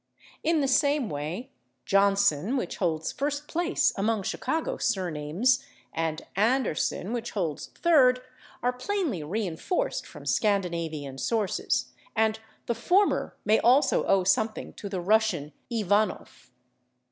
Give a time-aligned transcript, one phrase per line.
[0.41, 1.51] In the same way
[1.85, 8.19] /Johnson/, which holds first place among Chicago surnames, and /Anderson/, which holds third,
[8.63, 14.99] are plainly reinforced from Scandinavian sources, and the former may also owe something to the
[15.01, 16.47] Russian /Ivanof